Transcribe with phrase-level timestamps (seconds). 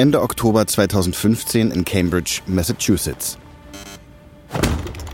[0.00, 3.36] Ende Oktober 2015 in Cambridge, Massachusetts.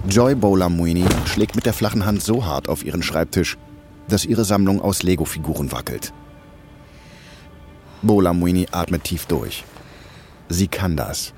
[0.09, 3.59] Joy Bowler-Muini schlägt mit der flachen Hand so hart auf ihren Schreibtisch,
[4.07, 6.13] dass ihre Sammlung aus Lego-Figuren wackelt.
[8.03, 9.65] Bowler-Muini atmet tief durch.
[10.51, 11.35] Sie kann das.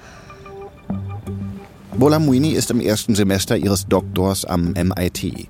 [1.96, 5.48] Bowler-Muini ist im ersten Semester ihres Doktors am MIT.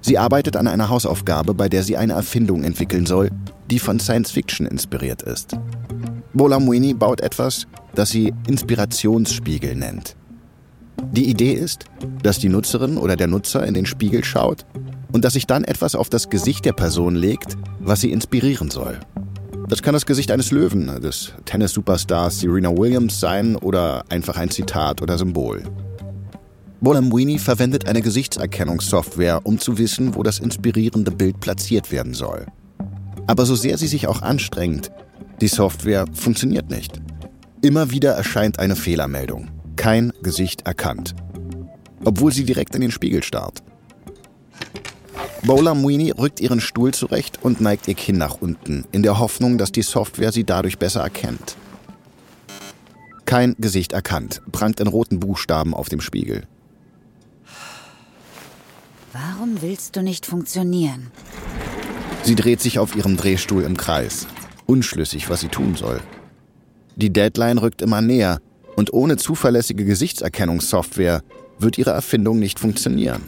[0.00, 3.30] Sie arbeitet an einer Hausaufgabe, bei der sie eine Erfindung entwickeln soll,
[3.70, 5.54] die von Science Fiction inspiriert ist.
[6.34, 10.16] Bowler-Muini baut etwas, das sie Inspirationsspiegel nennt.
[11.12, 11.86] Die Idee ist,
[12.22, 14.64] dass die Nutzerin oder der Nutzer in den Spiegel schaut
[15.12, 19.00] und dass sich dann etwas auf das Gesicht der Person legt, was sie inspirieren soll.
[19.68, 25.00] Das kann das Gesicht eines Löwen, des Tennis-Superstars Serena Williams sein oder einfach ein Zitat
[25.00, 25.62] oder Symbol.
[26.80, 32.46] Bolamwini verwendet eine Gesichtserkennungssoftware, um zu wissen, wo das inspirierende Bild platziert werden soll.
[33.26, 34.90] Aber so sehr sie sich auch anstrengt,
[35.40, 37.00] die Software funktioniert nicht.
[37.62, 39.48] Immer wieder erscheint eine Fehlermeldung
[39.80, 41.14] kein Gesicht erkannt.
[42.04, 43.62] Obwohl sie direkt in den Spiegel starrt.
[45.42, 49.56] Bowler Muini rückt ihren Stuhl zurecht und neigt ihr Kinn nach unten, in der Hoffnung,
[49.56, 51.56] dass die Software sie dadurch besser erkennt.
[53.24, 56.42] Kein Gesicht erkannt, prangt in roten Buchstaben auf dem Spiegel.
[59.14, 61.10] Warum willst du nicht funktionieren?
[62.22, 64.26] Sie dreht sich auf ihrem Drehstuhl im Kreis,
[64.70, 66.00] unschlüssig, was sie tun soll.
[66.94, 68.40] Die Deadline rückt immer näher
[68.76, 71.22] und ohne zuverlässige Gesichtserkennungssoftware
[71.58, 73.22] wird ihre Erfindung nicht funktionieren.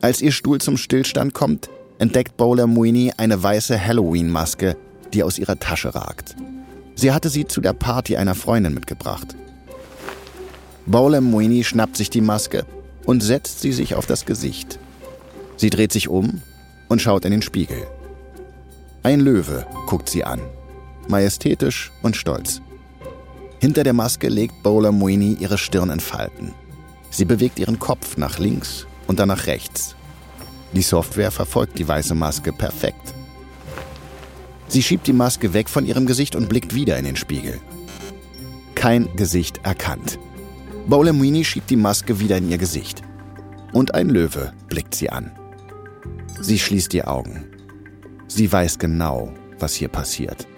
[0.00, 4.76] Als ihr Stuhl zum Stillstand kommt, entdeckt Bowler Muini eine weiße Halloween-Maske,
[5.12, 6.36] die aus ihrer Tasche ragt.
[6.94, 9.34] Sie hatte sie zu der Party einer Freundin mitgebracht.
[10.86, 12.64] Bowler Muini schnappt sich die Maske
[13.06, 14.78] und setzt sie sich auf das Gesicht.
[15.56, 16.42] Sie dreht sich um
[16.88, 17.86] und schaut in den Spiegel.
[19.04, 20.40] Ein Löwe guckt sie an,
[21.08, 22.62] majestätisch und stolz.
[23.60, 26.54] Hinter der Maske legt Bowler Muini ihre Stirn in Falten.
[27.10, 29.94] Sie bewegt ihren Kopf nach links und dann nach rechts.
[30.72, 33.12] Die Software verfolgt die weiße Maske perfekt.
[34.68, 37.60] Sie schiebt die Maske weg von ihrem Gesicht und blickt wieder in den Spiegel.
[38.74, 40.18] Kein Gesicht erkannt.
[40.86, 43.02] Bowler Muini schiebt die Maske wieder in ihr Gesicht.
[43.74, 45.30] Und ein Löwe blickt sie an.
[46.40, 47.44] Sie schließt die Augen.
[48.34, 50.48] Sie weiß genau, was hier passiert.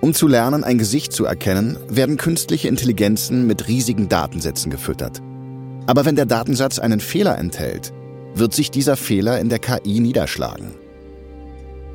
[0.00, 5.20] Um zu lernen, ein Gesicht zu erkennen, werden künstliche Intelligenzen mit riesigen Datensätzen gefüttert.
[5.86, 7.92] Aber wenn der Datensatz einen Fehler enthält,
[8.36, 10.76] wird sich dieser Fehler in der KI niederschlagen.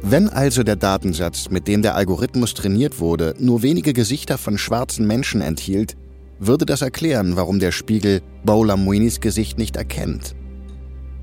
[0.01, 5.07] Wenn also der Datensatz, mit dem der Algorithmus trainiert wurde, nur wenige Gesichter von schwarzen
[5.07, 5.95] Menschen enthielt,
[6.37, 10.35] würde das erklären, warum der Spiegel Bowler Muinis Gesicht nicht erkennt.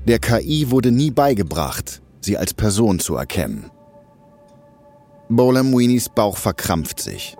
[0.07, 3.71] Der KI wurde nie beigebracht, sie als Person zu erkennen.
[5.29, 7.35] Bowler Muinis Bauch verkrampft sich.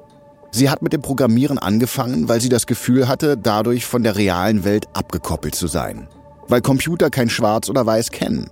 [0.51, 4.63] Sie hat mit dem Programmieren angefangen, weil sie das Gefühl hatte, dadurch von der realen
[4.63, 6.07] Welt abgekoppelt zu sein.
[6.47, 8.49] Weil Computer kein Schwarz oder Weiß kennen.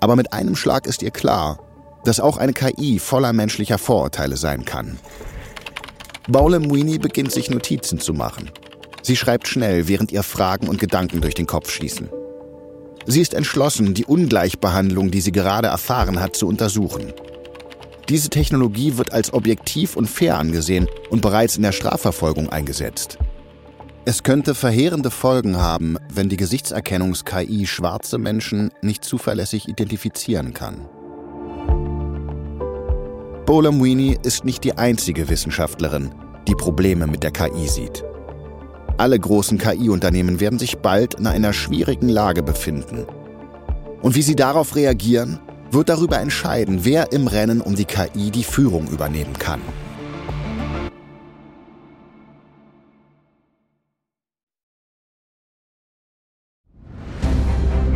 [0.00, 1.58] Aber mit einem Schlag ist ihr klar,
[2.04, 4.98] dass auch eine KI voller menschlicher Vorurteile sein kann.
[6.28, 8.50] Bowler Muini beginnt sich Notizen zu machen.
[9.02, 12.10] Sie schreibt schnell, während ihr Fragen und Gedanken durch den Kopf schießen.
[13.10, 17.14] Sie ist entschlossen, die Ungleichbehandlung, die sie gerade erfahren hat, zu untersuchen.
[18.10, 23.16] Diese Technologie wird als objektiv und fair angesehen und bereits in der Strafverfolgung eingesetzt.
[24.04, 30.86] Es könnte verheerende Folgen haben, wenn die Gesichtserkennungs-KI schwarze Menschen nicht zuverlässig identifizieren kann.
[33.46, 36.14] Bola Muini ist nicht die einzige Wissenschaftlerin,
[36.46, 38.04] die Probleme mit der KI sieht.
[38.98, 43.06] Alle großen KI-Unternehmen werden sich bald in einer schwierigen Lage befinden.
[44.02, 45.38] Und wie sie darauf reagieren,
[45.70, 49.60] wird darüber entscheiden, wer im Rennen um die KI die Führung übernehmen kann.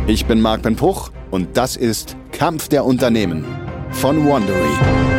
[0.07, 3.43] Ich bin Marc Ben Puch und das ist Kampf der Unternehmen
[3.91, 5.12] von Wandery.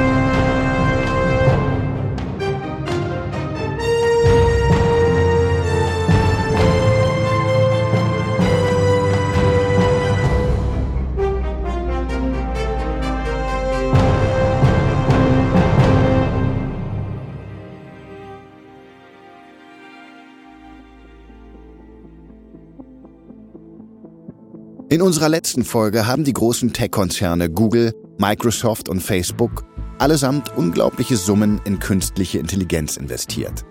[24.95, 29.65] In unserer letzten Folge haben die großen Tech-Konzerne Google, Microsoft und Facebook
[29.99, 33.65] allesamt unglaubliche Summen in künstliche Intelligenz investiert.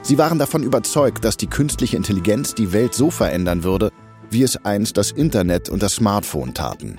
[0.00, 3.90] Sie waren davon überzeugt, dass die künstliche Intelligenz die Welt so verändern würde,
[4.30, 6.96] wie es einst das Internet und das Smartphone taten.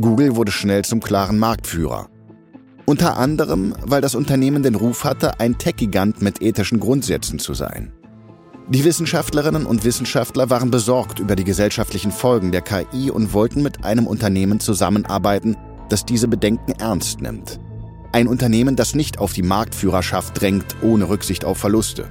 [0.00, 2.08] Google wurde schnell zum klaren Marktführer.
[2.86, 7.90] Unter anderem, weil das Unternehmen den Ruf hatte, ein Tech-Gigant mit ethischen Grundsätzen zu sein.
[8.70, 13.84] Die Wissenschaftlerinnen und Wissenschaftler waren besorgt über die gesellschaftlichen Folgen der KI und wollten mit
[13.84, 15.56] einem Unternehmen zusammenarbeiten,
[15.88, 17.58] das diese Bedenken ernst nimmt.
[18.12, 22.08] Ein Unternehmen, das nicht auf die Marktführerschaft drängt, ohne Rücksicht auf Verluste.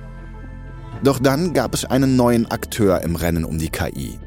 [1.01, 4.19] Doch dann gab es einen neuen Akteur im Rennen um die KI.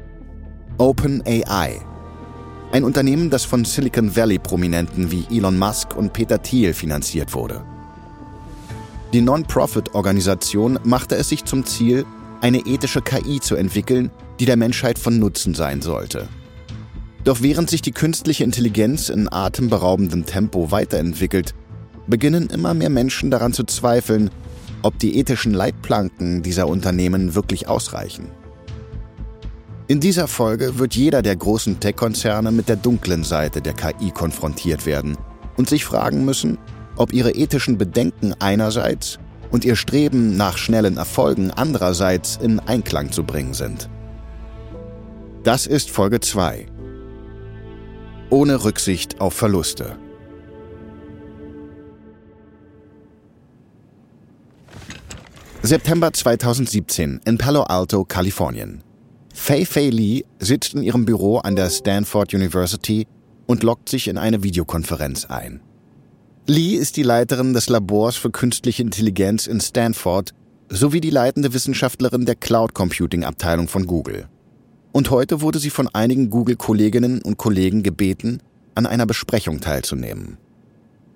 [0.79, 1.81] OpenAI
[2.73, 7.63] ein Unternehmen, das von Silicon Valley-Prominenten wie Elon Musk und Peter Thiel finanziert wurde.
[9.13, 12.03] Die Non-Profit-Organisation machte es sich zum Ziel,
[12.43, 16.27] eine ethische KI zu entwickeln, die der Menschheit von Nutzen sein sollte.
[17.23, 21.55] Doch während sich die künstliche Intelligenz in atemberaubendem Tempo weiterentwickelt,
[22.05, 24.29] beginnen immer mehr Menschen daran zu zweifeln,
[24.81, 28.29] ob die ethischen Leitplanken dieser Unternehmen wirklich ausreichen.
[29.87, 34.85] In dieser Folge wird jeder der großen Tech-Konzerne mit der dunklen Seite der KI konfrontiert
[34.85, 35.17] werden
[35.55, 36.57] und sich fragen müssen,
[36.97, 39.17] ob ihre ethischen Bedenken einerseits
[39.53, 43.87] und ihr Streben nach schnellen Erfolgen andererseits in Einklang zu bringen sind.
[45.43, 46.65] Das ist Folge 2.
[48.31, 49.95] Ohne Rücksicht auf Verluste.
[55.61, 58.83] September 2017 in Palo Alto, Kalifornien.
[59.35, 63.05] Fei Fei Li sitzt in ihrem Büro an der Stanford University
[63.45, 65.61] und loggt sich in eine Videokonferenz ein.
[66.45, 70.33] Li ist die Leiterin des Labors für künstliche Intelligenz in Stanford
[70.67, 74.27] sowie die leitende Wissenschaftlerin der Cloud Computing Abteilung von Google.
[74.91, 78.41] Und heute wurde sie von einigen Google-Kolleginnen und Kollegen gebeten,
[78.75, 80.37] an einer Besprechung teilzunehmen.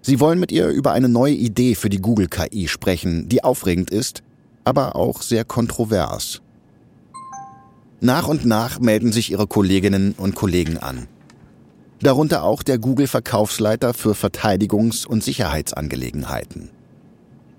[0.01, 4.23] Sie wollen mit ihr über eine neue Idee für die Google-KI sprechen, die aufregend ist,
[4.63, 6.41] aber auch sehr kontrovers.
[7.99, 11.09] Nach und nach melden sich ihre Kolleginnen und Kollegen an.
[12.01, 16.69] Darunter auch der Google-Verkaufsleiter für Verteidigungs- und Sicherheitsangelegenheiten.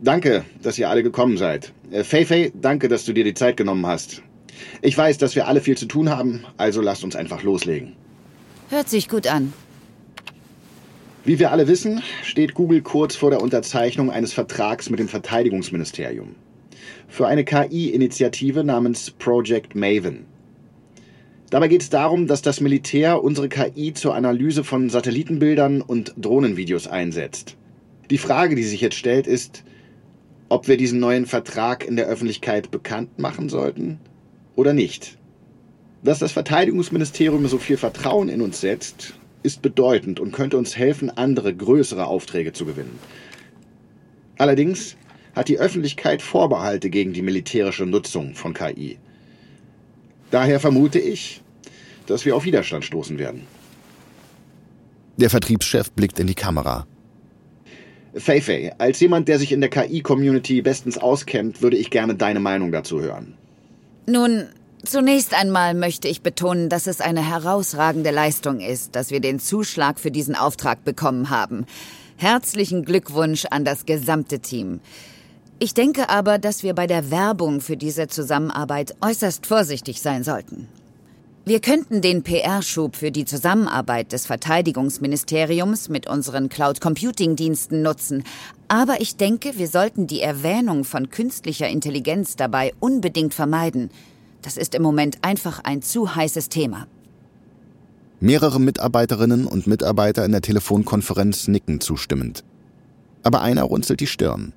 [0.00, 1.73] Danke, dass ihr alle gekommen seid.
[1.90, 4.23] Äh, Fei Fei, danke, dass du dir die Zeit genommen hast.
[4.81, 7.94] Ich weiß, dass wir alle viel zu tun haben, also lasst uns einfach loslegen.
[8.70, 9.52] Hört sich gut an.
[11.25, 16.37] Wie wir alle wissen, steht Google kurz vor der Unterzeichnung eines Vertrags mit dem Verteidigungsministerium
[17.08, 20.26] für eine KI-Initiative namens Project Maven.
[21.50, 26.86] Dabei geht es darum, dass das Militär unsere KI zur Analyse von Satellitenbildern und Drohnenvideos
[26.86, 27.56] einsetzt.
[28.10, 29.64] Die Frage, die sich jetzt stellt, ist,
[30.50, 33.98] ob wir diesen neuen Vertrag in der Öffentlichkeit bekannt machen sollten
[34.56, 35.16] oder nicht.
[36.02, 41.10] Dass das Verteidigungsministerium so viel Vertrauen in uns setzt, ist bedeutend und könnte uns helfen,
[41.10, 42.98] andere größere Aufträge zu gewinnen.
[44.36, 44.96] Allerdings
[45.34, 48.98] hat die Öffentlichkeit Vorbehalte gegen die militärische Nutzung von KI.
[50.30, 51.42] Daher vermute ich,
[52.06, 53.46] dass wir auf Widerstand stoßen werden.
[55.16, 56.86] Der Vertriebschef blickt in die Kamera.
[58.14, 62.40] Fei Fei, als jemand, der sich in der KI-Community bestens auskennt, würde ich gerne deine
[62.40, 63.34] Meinung dazu hören.
[64.06, 64.46] Nun,
[64.84, 70.00] zunächst einmal möchte ich betonen, dass es eine herausragende Leistung ist, dass wir den Zuschlag
[70.00, 71.66] für diesen Auftrag bekommen haben.
[72.16, 74.81] Herzlichen Glückwunsch an das gesamte Team.
[75.60, 80.69] Ich denke aber, dass wir bei der Werbung für diese Zusammenarbeit äußerst vorsichtig sein sollten.
[81.44, 88.22] Wir könnten den PR-Schub für die Zusammenarbeit des Verteidigungsministeriums mit unseren Cloud Computing Diensten nutzen,
[88.69, 93.91] aber ich denke, wir sollten die Erwähnung von künstlicher Intelligenz dabei unbedingt vermeiden.
[94.43, 96.86] Das ist im Moment einfach ein zu heißes Thema.
[98.20, 102.44] Mehrere Mitarbeiterinnen und Mitarbeiter in der Telefonkonferenz nicken zustimmend.
[103.22, 104.53] Aber einer runzelt die Stirn.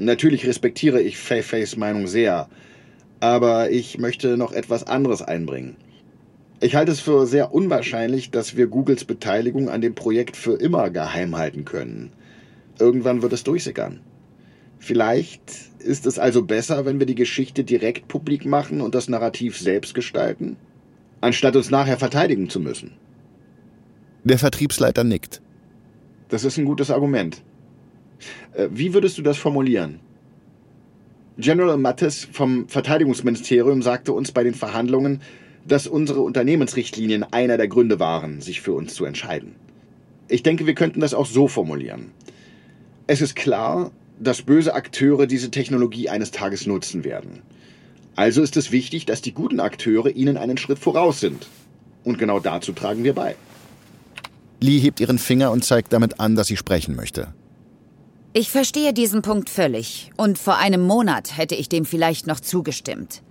[0.00, 2.48] Natürlich respektiere ich Feis Meinung sehr,
[3.20, 5.76] aber ich möchte noch etwas anderes einbringen.
[6.62, 10.88] Ich halte es für sehr unwahrscheinlich, dass wir Googles Beteiligung an dem Projekt für immer
[10.88, 12.12] geheim halten können.
[12.78, 14.00] Irgendwann wird es durchsickern.
[14.78, 15.42] Vielleicht
[15.80, 19.92] ist es also besser, wenn wir die Geschichte direkt publik machen und das Narrativ selbst
[19.92, 20.56] gestalten,
[21.20, 22.92] anstatt uns nachher verteidigen zu müssen.
[24.24, 25.42] Der Vertriebsleiter nickt.
[26.30, 27.42] Das ist ein gutes Argument.
[28.52, 30.00] Äh, wie würdest du das formulieren?
[31.38, 35.22] General Mattis vom Verteidigungsministerium sagte uns bei den Verhandlungen,
[35.66, 39.54] dass unsere Unternehmensrichtlinien einer der Gründe waren, sich für uns zu entscheiden.
[40.28, 42.12] Ich denke, wir könnten das auch so formulieren.
[43.06, 47.42] Es ist klar, dass böse Akteure diese Technologie eines Tages nutzen werden.
[48.16, 51.46] Also ist es wichtig, dass die guten Akteure ihnen einen Schritt voraus sind.
[52.04, 53.34] Und genau dazu tragen wir bei.
[54.60, 57.28] Lee hebt ihren Finger und zeigt damit an, dass sie sprechen möchte.
[58.32, 63.22] Ich verstehe diesen Punkt völlig und vor einem Monat hätte ich dem vielleicht noch zugestimmt.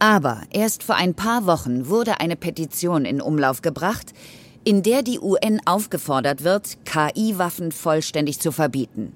[0.00, 4.12] Aber erst vor ein paar Wochen wurde eine Petition in Umlauf gebracht,
[4.64, 9.14] in der die UN aufgefordert wird, KI-Waffen vollständig zu verbieten.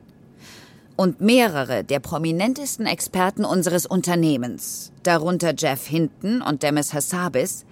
[0.95, 7.65] Und mehrere der prominentesten Experten unseres Unternehmens, darunter Jeff Hinton und Demis Hassabis,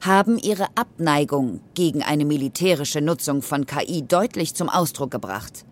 [0.00, 5.66] haben ihre Abneigung gegen eine militärische Nutzung von KI deutlich zum Ausdruck gebracht.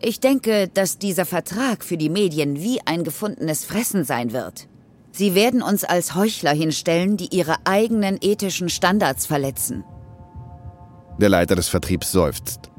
[0.00, 4.68] Ich denke, dass dieser Vertrag für die Medien wie ein gefundenes Fressen sein wird.
[5.10, 9.84] Sie werden uns als Heuchler hinstellen, die ihre eigenen ethischen Standards verletzen.
[11.18, 12.70] Der Leiter des Vertriebs seufzt.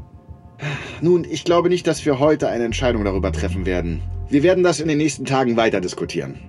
[1.01, 4.03] Nun, ich glaube nicht, dass wir heute eine Entscheidung darüber treffen werden.
[4.29, 6.39] Wir werden das in den nächsten Tagen weiter diskutieren.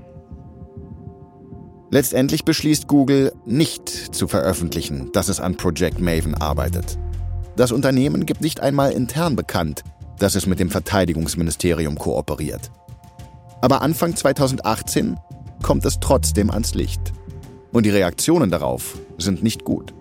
[1.90, 6.98] Letztendlich beschließt Google, nicht zu veröffentlichen, dass es an Project Maven arbeitet.
[7.56, 9.84] Das Unternehmen gibt nicht einmal intern bekannt,
[10.18, 12.70] dass es mit dem Verteidigungsministerium kooperiert.
[13.60, 15.18] Aber Anfang 2018
[15.62, 17.12] kommt es trotzdem ans Licht.
[17.72, 19.94] Und die Reaktionen darauf sind nicht gut.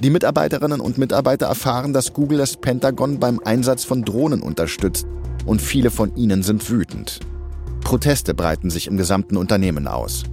[0.00, 5.06] Die Mitarbeiterinnen und Mitarbeiter erfahren, dass Google das Pentagon beim Einsatz von Drohnen unterstützt
[5.46, 7.20] und viele von ihnen sind wütend.
[7.80, 10.24] Proteste breiten sich im gesamten Unternehmen aus.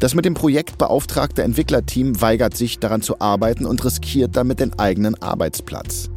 [0.00, 4.76] Das mit dem Projekt beauftragte Entwicklerteam weigert sich, daran zu arbeiten und riskiert damit den
[4.78, 6.08] eigenen Arbeitsplatz.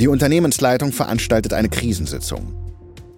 [0.00, 2.54] Die Unternehmensleitung veranstaltet eine Krisensitzung.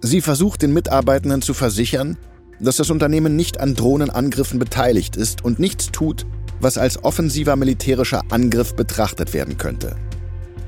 [0.01, 2.17] Sie versucht den Mitarbeitenden zu versichern,
[2.59, 6.25] dass das Unternehmen nicht an Drohnenangriffen beteiligt ist und nichts tut,
[6.59, 9.95] was als offensiver militärischer Angriff betrachtet werden könnte.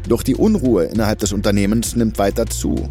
[0.08, 2.90] Doch die Unruhe innerhalb des Unternehmens nimmt weiter zu.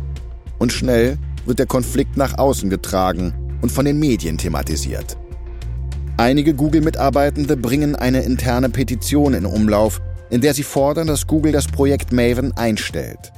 [0.59, 5.17] Und schnell wird der Konflikt nach außen getragen und von den Medien thematisiert.
[6.17, 10.01] Einige Google-Mitarbeitende bringen eine interne Petition in Umlauf,
[10.33, 13.31] in der sie fordern, dass Google das Projekt Maven einstellt.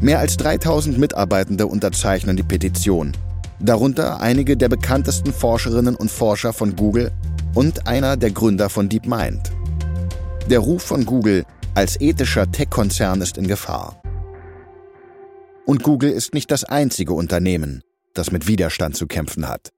[0.00, 3.12] Mehr als 3000 Mitarbeitende unterzeichnen die Petition,
[3.60, 7.12] darunter einige der bekanntesten Forscherinnen und Forscher von Google
[7.54, 9.52] und einer der Gründer von DeepMind.
[10.48, 14.02] Der Ruf von Google als ethischer Tech-Konzern ist in Gefahr.
[15.66, 17.82] Und Google ist nicht das einzige Unternehmen,
[18.14, 19.68] das mit Widerstand zu kämpfen hat.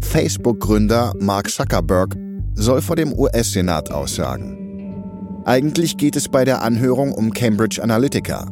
[0.00, 2.16] Facebook-Gründer Mark Zuckerberg
[2.54, 4.65] soll vor dem US-Senat aussagen.
[5.46, 8.48] Eigentlich geht es bei der Anhörung um Cambridge Analytica.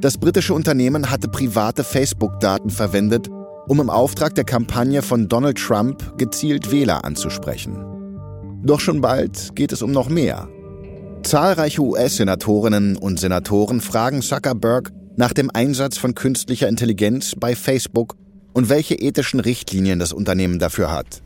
[0.00, 3.28] Das britische Unternehmen hatte private Facebook-Daten verwendet,
[3.66, 7.76] um im Auftrag der Kampagne von Donald Trump gezielt Wähler anzusprechen.
[8.62, 10.48] Doch schon bald geht es um noch mehr.
[11.24, 18.14] Zahlreiche US-Senatorinnen und Senatoren fragen Zuckerberg nach dem Einsatz von künstlicher Intelligenz bei Facebook
[18.52, 21.21] und welche ethischen Richtlinien das Unternehmen dafür hat.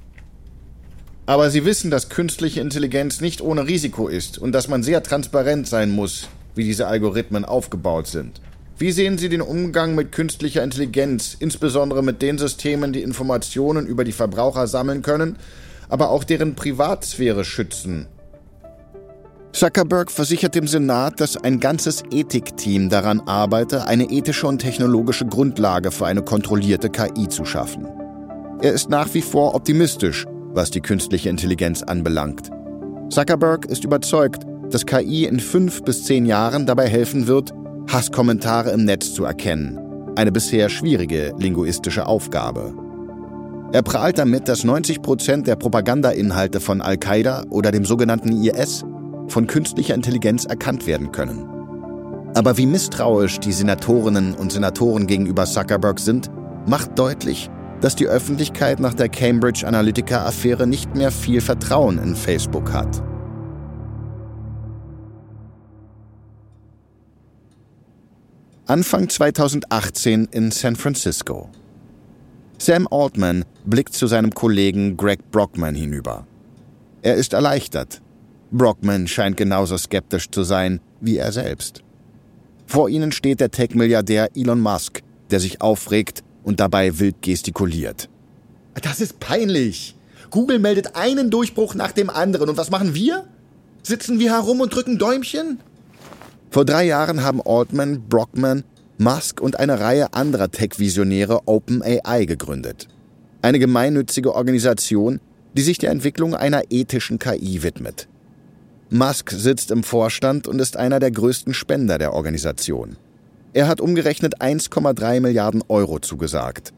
[1.27, 5.67] Aber Sie wissen, dass künstliche Intelligenz nicht ohne Risiko ist und dass man sehr transparent
[5.67, 8.41] sein muss, wie diese Algorithmen aufgebaut sind.
[8.79, 14.05] Wie sehen Sie den Umgang mit künstlicher Intelligenz, insbesondere mit den Systemen, die Informationen über
[14.05, 15.37] die Verbraucher sammeln können,
[15.89, 18.07] aber auch deren Privatsphäre schützen?
[19.53, 25.91] Zuckerberg versichert dem Senat, dass ein ganzes Ethikteam daran arbeite, eine ethische und technologische Grundlage
[25.91, 27.89] für eine kontrollierte KI zu schaffen.
[28.61, 30.27] Er ist nach wie vor optimistisch,
[30.57, 32.51] was die künstliche Intelligenz anbelangt.
[33.11, 37.53] Zuckerberg ist überzeugt, dass KI in fünf bis zehn Jahren dabei helfen wird,
[37.89, 39.79] Hasskommentare im Netz zu erkennen.
[40.17, 42.75] Eine bisher schwierige linguistische Aufgabe.
[43.73, 48.85] Er prahlt damit, dass 90 Prozent der Propagandainhalte von Al-Qaida oder dem sogenannten IS
[49.29, 51.49] von künstlicher Intelligenz erkannt werden können.
[52.35, 56.31] Aber wie misstrauisch die Senatorinnen und Senatoren gegenüber Zuckerberg sind,
[56.67, 62.73] macht deutlich, dass die Öffentlichkeit nach der Cambridge Analytica-Affäre nicht mehr viel Vertrauen in Facebook
[62.73, 63.03] hat.
[68.67, 71.51] Anfang 2018 in San Francisco.
[72.59, 76.27] Sam Altman blickt zu seinem Kollegen Greg Brockman hinüber.
[77.03, 78.03] Er ist erleichtert.
[78.51, 81.85] Brockman scheint genauso skeptisch zu sein wie er selbst.
[82.67, 88.09] Vor ihnen steht der Tech-Milliardär Elon Musk, der sich aufregt und dabei wild gestikuliert.
[88.81, 89.97] Das ist peinlich.
[90.31, 92.49] Google meldet einen Durchbruch nach dem anderen.
[92.49, 93.25] Und was machen wir?
[93.83, 95.59] Sitzen wir herum und drücken Däumchen?
[96.51, 98.63] Vor drei Jahren haben Altman, Brockman,
[98.97, 102.87] Musk und eine Reihe anderer Tech-Visionäre OpenAI gegründet.
[103.43, 105.21] Eine gemeinnützige Organisation,
[105.55, 108.09] die sich der Entwicklung einer ethischen KI widmet.
[108.89, 112.97] Musk sitzt im Vorstand und ist einer der größten Spender der Organisation.
[113.53, 116.73] Er hat umgerechnet 1,3 Milliarden Euro zugesagt.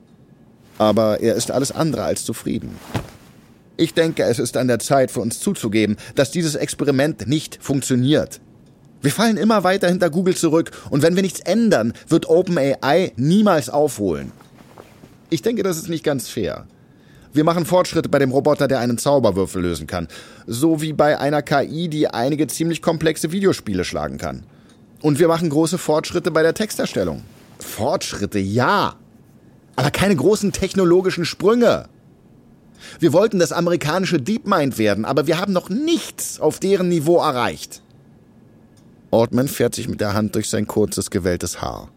[0.78, 2.76] Aber er ist alles andere als zufrieden.
[3.76, 8.40] Ich denke, es ist an der Zeit für uns zuzugeben, dass dieses Experiment nicht funktioniert.
[9.00, 13.70] Wir fallen immer weiter hinter Google zurück und wenn wir nichts ändern, wird OpenAI niemals
[13.70, 14.32] aufholen.
[15.30, 16.66] Ich denke, das ist nicht ganz fair.
[17.32, 20.08] Wir machen Fortschritte bei dem Roboter, der einen Zauberwürfel lösen kann.
[20.46, 24.44] So wie bei einer KI, die einige ziemlich komplexe Videospiele schlagen kann.
[25.00, 27.22] Und wir machen große Fortschritte bei der Texterstellung.
[27.58, 28.96] Fortschritte, ja.
[29.76, 31.88] Aber keine großen technologischen Sprünge.
[32.98, 37.82] Wir wollten das amerikanische DeepMind werden, aber wir haben noch nichts auf deren Niveau erreicht.
[39.10, 41.88] Ortman fährt sich mit der Hand durch sein kurzes, gewelltes Haar.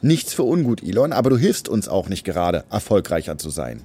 [0.00, 3.82] Nichts für ungut, Elon, aber du hilfst uns auch nicht gerade, erfolgreicher zu sein.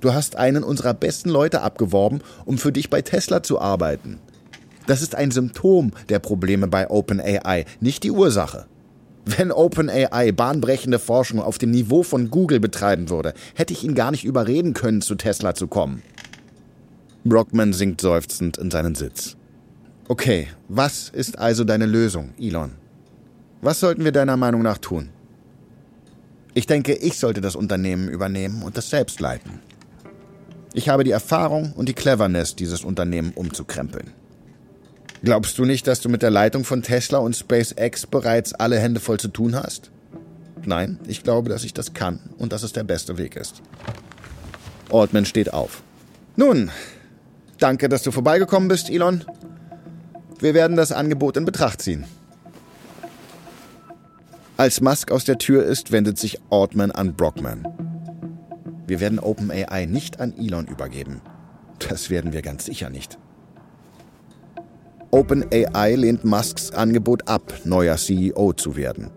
[0.00, 4.18] Du hast einen unserer besten Leute abgeworben, um für dich bei Tesla zu arbeiten.
[4.86, 8.66] Das ist ein Symptom der Probleme bei OpenAI, nicht die Ursache.
[9.24, 14.12] Wenn OpenAI bahnbrechende Forschung auf dem Niveau von Google betreiben würde, hätte ich ihn gar
[14.12, 16.02] nicht überreden können, zu Tesla zu kommen.
[17.24, 19.36] Brockman sinkt seufzend in seinen Sitz.
[20.06, 22.72] Okay, was ist also deine Lösung, Elon?
[23.62, 25.08] Was sollten wir deiner Meinung nach tun?
[26.54, 29.58] Ich denke, ich sollte das Unternehmen übernehmen und es selbst leiten.
[30.72, 34.12] Ich habe die Erfahrung und die Cleverness, dieses Unternehmen umzukrempeln.
[35.22, 39.00] Glaubst du nicht, dass du mit der Leitung von Tesla und SpaceX bereits alle Hände
[39.00, 39.90] voll zu tun hast?
[40.64, 43.62] Nein, ich glaube, dass ich das kann und dass es der beste Weg ist.
[44.92, 45.82] Altman steht auf.
[46.36, 46.70] Nun,
[47.58, 49.24] danke, dass du vorbeigekommen bist, Elon.
[50.38, 52.04] Wir werden das Angebot in Betracht ziehen.
[54.56, 57.66] Als Musk aus der Tür ist, wendet sich Altman an Brockman.
[58.86, 61.20] Wir werden OpenAI nicht an Elon übergeben.
[61.88, 63.18] Das werden wir ganz sicher nicht.
[65.16, 69.10] OpenAI lehnt Musks Angebot ab, neuer CEO zu werden.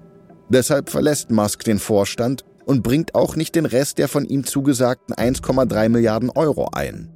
[0.47, 5.13] Deshalb verlässt Musk den Vorstand und bringt auch nicht den Rest der von ihm zugesagten
[5.13, 7.09] 1,3 Milliarden Euro ein.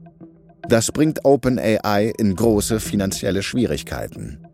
[0.67, 4.45] Das bringt OpenAI in große finanzielle Schwierigkeiten.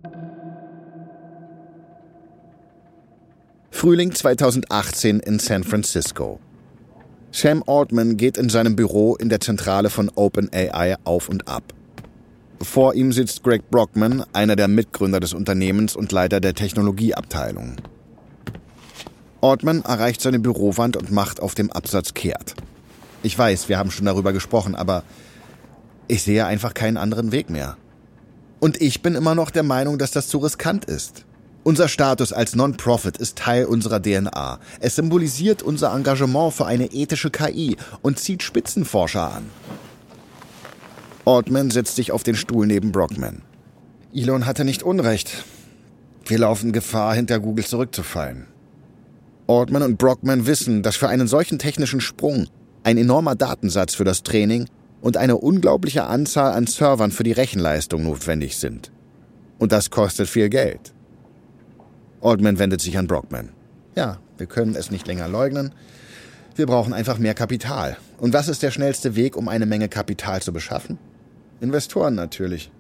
[3.72, 6.40] Frühling 2018 in San Francisco.
[7.32, 11.74] Sam Altman geht in seinem Büro in der Zentrale von OpenAI auf und ab.
[12.62, 17.78] Vor ihm sitzt Greg Brockman, einer der Mitgründer des Unternehmens und Leiter der Technologieabteilung.
[19.42, 22.56] Altman erreicht seine Bürowand und macht auf dem Absatz kehrt.
[23.24, 25.04] Ich weiß, wir haben schon darüber gesprochen, aber
[26.08, 27.78] ich sehe einfach keinen anderen Weg mehr.
[28.60, 31.26] Und ich bin immer noch der Meinung, dass das zu riskant ist.
[31.64, 34.60] Unser Status als Non-Profit ist Teil unserer DNA.
[34.82, 39.46] Es symbolisiert unser Engagement für eine ethische KI und zieht Spitzenforscher an.
[41.26, 43.42] Ortman setzt sich auf den Stuhl neben Brockman.
[44.14, 45.44] Elon hatte nicht Unrecht.
[46.26, 48.48] Wir laufen Gefahr, hinter Google zurückzufallen.
[49.48, 52.48] Ortman und Brockman wissen, dass für einen solchen technischen Sprung
[52.84, 54.68] ein enormer Datensatz für das Training
[55.02, 58.92] und eine unglaubliche Anzahl an Servern für die Rechenleistung notwendig sind.
[59.58, 60.94] Und das kostet viel Geld.
[62.22, 63.50] Oldman wendet sich an Brockman.
[63.96, 65.74] Ja, wir können es nicht länger leugnen.
[66.56, 67.98] Wir brauchen einfach mehr Kapital.
[68.18, 70.98] Und was ist der schnellste Weg, um eine Menge Kapital zu beschaffen?
[71.62, 72.72] Investoren natürlich.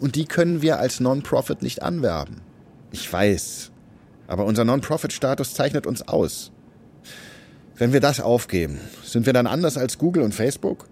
[0.00, 2.42] Und die können wir als Non-Profit nicht anwerben.
[2.92, 3.70] Ich weiß.
[4.26, 6.52] Aber unser Non-Profit-Status zeichnet uns aus.
[7.76, 10.88] Wenn wir das aufgeben, sind wir dann anders als Google und Facebook?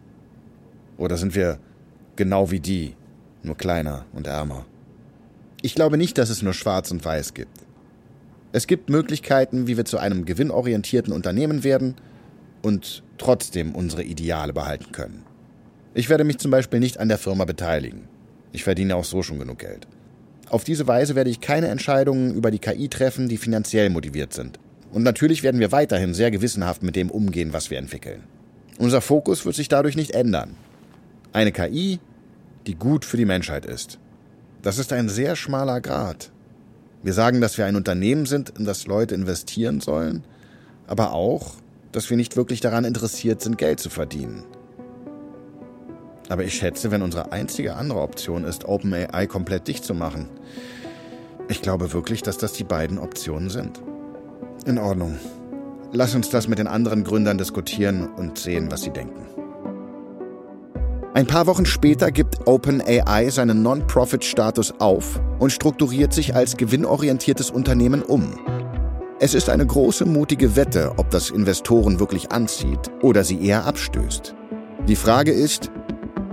[0.96, 1.58] Oder sind wir
[2.16, 2.94] genau wie die,
[3.42, 4.64] nur kleiner und ärmer?
[5.62, 7.64] Ich glaube nicht, dass es nur schwarz und weiß gibt.
[8.52, 11.96] Es gibt Möglichkeiten, wie wir zu einem gewinnorientierten Unternehmen werden
[12.62, 15.24] und trotzdem unsere Ideale behalten können.
[15.96, 18.08] Ich werde mich zum Beispiel nicht an der Firma beteiligen.
[18.50, 19.86] Ich verdiene auch so schon genug Geld.
[20.48, 24.58] Auf diese Weise werde ich keine Entscheidungen über die KI treffen, die finanziell motiviert sind.
[24.92, 28.24] Und natürlich werden wir weiterhin sehr gewissenhaft mit dem umgehen, was wir entwickeln.
[28.78, 30.56] Unser Fokus wird sich dadurch nicht ändern.
[31.32, 32.00] Eine KI,
[32.66, 33.98] die gut für die Menschheit ist.
[34.62, 36.32] Das ist ein sehr schmaler Grad.
[37.04, 40.24] Wir sagen, dass wir ein Unternehmen sind, in das Leute investieren sollen,
[40.88, 41.54] aber auch,
[41.92, 44.42] dass wir nicht wirklich daran interessiert sind, Geld zu verdienen.
[46.28, 50.28] Aber ich schätze, wenn unsere einzige andere Option ist, OpenAI komplett dicht zu machen.
[51.48, 53.82] Ich glaube wirklich, dass das die beiden Optionen sind.
[54.64, 55.18] In Ordnung.
[55.92, 59.24] Lass uns das mit den anderen Gründern diskutieren und sehen, was sie denken.
[61.12, 68.02] Ein paar Wochen später gibt OpenAI seinen Non-Profit-Status auf und strukturiert sich als gewinnorientiertes Unternehmen
[68.02, 68.40] um.
[69.20, 74.34] Es ist eine große, mutige Wette, ob das Investoren wirklich anzieht oder sie eher abstößt.
[74.88, 75.70] Die Frage ist,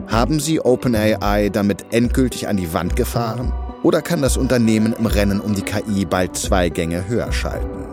[0.07, 3.53] haben Sie OpenAI damit endgültig an die Wand gefahren?
[3.83, 7.91] Oder kann das Unternehmen im Rennen um die KI bald zwei Gänge höher schalten?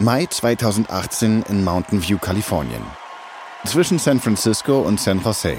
[0.00, 2.82] Mai 2018 in Mountain View, Kalifornien.
[3.64, 5.56] Zwischen San Francisco und San Jose.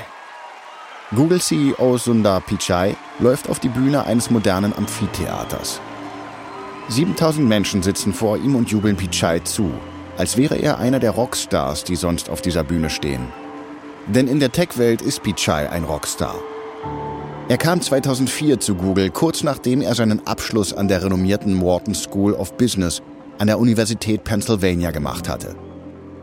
[1.13, 5.79] Google CEO Sundar Pichai läuft auf die Bühne eines modernen Amphitheaters.
[6.89, 9.69] 7000 Menschen sitzen vor ihm und jubeln Pichai zu,
[10.17, 13.27] als wäre er einer der Rockstars, die sonst auf dieser Bühne stehen.
[14.07, 16.35] Denn in der Tech-Welt ist Pichai ein Rockstar.
[17.49, 22.33] Er kam 2004 zu Google, kurz nachdem er seinen Abschluss an der renommierten Wharton School
[22.33, 23.03] of Business
[23.37, 25.55] an der Universität Pennsylvania gemacht hatte.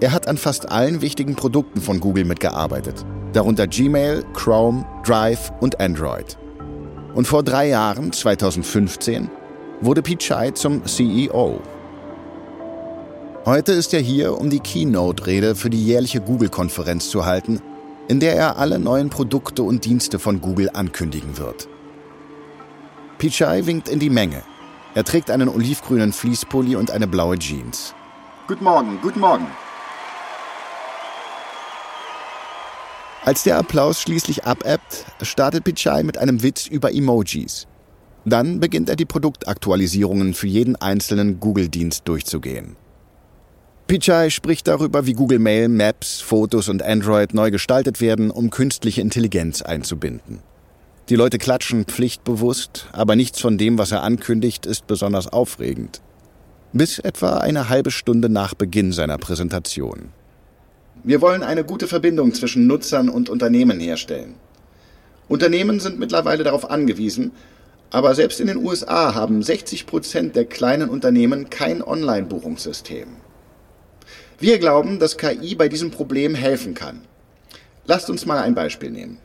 [0.01, 5.81] Er hat an fast allen wichtigen Produkten von Google mitgearbeitet, darunter Gmail, Chrome, Drive und
[5.81, 6.37] Android.
[7.15, 9.31] Und vor drei Jahren, 2015,
[9.81, 11.61] wurde Pichai zum CEO.
[13.45, 17.61] Heute ist er hier, um die Keynote-Rede für die jährliche Google-Konferenz zu halten,
[18.09, 21.69] in der er alle neuen Produkte und Dienste von Google ankündigen wird.
[23.19, 24.43] Pichai winkt in die Menge.
[24.95, 27.95] Er trägt einen olivgrünen Fließpulli und eine blaue Jeans.
[28.47, 29.47] Guten Morgen, guten Morgen.
[33.25, 37.69] Als der Applaus schließlich abebbt, startet Pichai mit einem Witz über Emojis.
[38.25, 42.77] Dann beginnt er die Produktaktualisierungen für jeden einzelnen Google-Dienst durchzugehen.
[43.87, 49.01] Pichai spricht darüber, wie Google Mail, Maps, Fotos und Android neu gestaltet werden, um künstliche
[49.01, 50.41] Intelligenz einzubinden.
[51.09, 56.01] Die Leute klatschen pflichtbewusst, aber nichts von dem, was er ankündigt, ist besonders aufregend.
[56.73, 60.13] Bis etwa eine halbe Stunde nach Beginn seiner Präsentation.
[61.05, 64.37] Wir wollen eine gute Verbindung zwischen Nutzern und Unternehmen herstellen.
[65.29, 67.33] Unternehmen sind mittlerweile darauf angewiesen,
[67.91, 73.09] aber selbst in den USA haben 60 Prozent der kleinen Unternehmen kein Online-Buchungssystem.
[74.39, 77.03] Wir glauben, dass KI bei diesem Problem helfen kann.
[77.85, 79.19] Lasst uns mal ein Beispiel nehmen.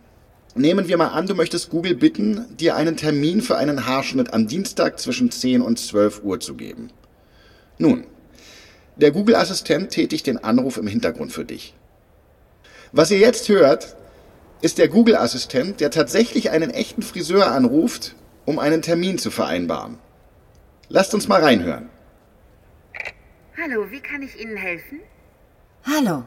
[0.55, 4.47] Nehmen wir mal an, du möchtest Google bitten, dir einen Termin für einen Haarschnitt am
[4.47, 6.89] Dienstag zwischen 10 und 12 Uhr zu geben.
[7.77, 8.05] Nun,
[8.97, 11.73] der Google-Assistent tätigt den Anruf im Hintergrund für dich.
[12.91, 13.95] Was ihr jetzt hört,
[14.61, 19.99] ist der Google-Assistent, der tatsächlich einen echten Friseur anruft, um einen Termin zu vereinbaren.
[20.89, 21.89] Lasst uns mal reinhören.
[23.61, 24.99] Hallo, wie kann ich Ihnen helfen?
[25.85, 26.23] Hallo,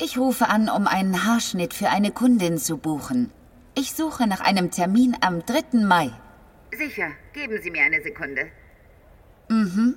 [0.00, 3.30] ich rufe an, um einen Haarschnitt für eine Kundin zu buchen.
[3.74, 5.78] Ich suche nach einem Termin am 3.
[5.84, 6.10] Mai.
[6.76, 8.46] Sicher, geben Sie mir eine Sekunde.
[9.48, 9.96] Mhm.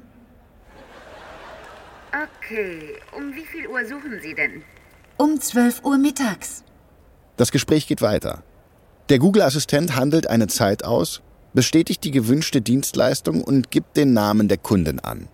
[2.12, 4.63] Okay, um wie viel Uhr suchen Sie denn?
[5.17, 6.63] Um 12 Uhr mittags.
[7.38, 8.43] Das Gespräch geht weiter.
[9.10, 11.21] Der Google-Assistent handelt eine Zeit aus,
[11.54, 15.28] bestätigt die gewünschte Dienstleistung und gibt den Namen der Kundin an.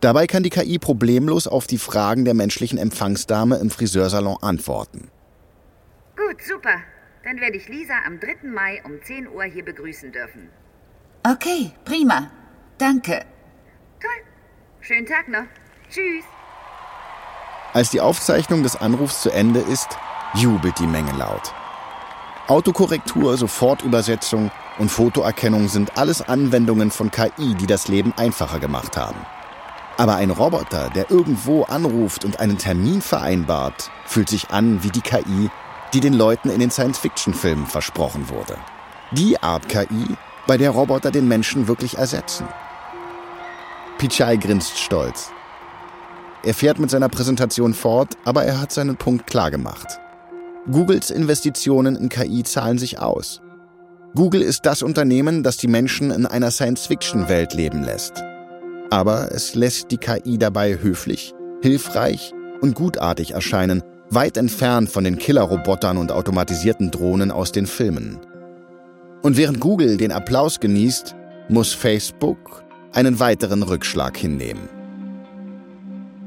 [0.00, 5.08] Dabei kann die KI problemlos auf die Fragen der menschlichen Empfangsdame im Friseursalon antworten.
[6.16, 6.82] Gut, super.
[7.24, 8.48] Dann werde ich Lisa am 3.
[8.48, 10.50] Mai um 10 Uhr hier begrüßen dürfen.
[11.26, 12.30] Okay, prima.
[12.76, 13.24] Danke.
[14.00, 14.24] Toll.
[14.80, 15.46] Schönen Tag noch.
[15.94, 16.24] Tschüss.
[17.72, 19.88] Als die Aufzeichnung des Anrufs zu Ende ist,
[20.34, 21.52] jubelt die Menge laut.
[22.48, 29.24] Autokorrektur, Sofortübersetzung und Fotoerkennung sind alles Anwendungen von KI, die das Leben einfacher gemacht haben.
[29.96, 35.00] Aber ein Roboter, der irgendwo anruft und einen Termin vereinbart, fühlt sich an wie die
[35.00, 35.48] KI,
[35.92, 38.56] die den Leuten in den Science-Fiction-Filmen versprochen wurde.
[39.12, 40.16] Die Art KI,
[40.48, 42.48] bei der Roboter den Menschen wirklich ersetzen.
[43.98, 45.33] Pichai grinst stolz.
[46.44, 49.98] Er fährt mit seiner Präsentation fort, aber er hat seinen Punkt klar gemacht.
[50.70, 53.40] Googles Investitionen in KI zahlen sich aus.
[54.14, 58.22] Google ist das Unternehmen, das die Menschen in einer Science-Fiction-Welt leben lässt.
[58.90, 65.18] Aber es lässt die KI dabei höflich, hilfreich und gutartig erscheinen, weit entfernt von den
[65.18, 68.20] Killerrobotern und automatisierten Drohnen aus den Filmen.
[69.22, 71.16] Und während Google den Applaus genießt,
[71.48, 74.68] muss Facebook einen weiteren Rückschlag hinnehmen.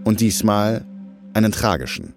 [0.08, 0.86] Und diesmal
[1.34, 2.13] einen tragischen.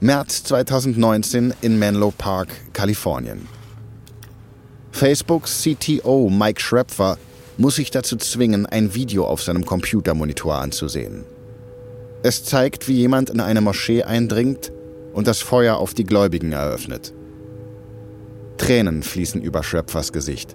[0.00, 3.48] März 2019 in Menlo Park, Kalifornien.
[4.92, 7.16] Facebooks CTO Mike Schrepfer
[7.56, 11.24] muss sich dazu zwingen, ein Video auf seinem Computermonitor anzusehen.
[12.22, 14.72] Es zeigt, wie jemand in eine Moschee eindringt
[15.14, 17.14] und das Feuer auf die Gläubigen eröffnet.
[18.58, 20.54] Tränen fließen über Schröpfers Gesicht.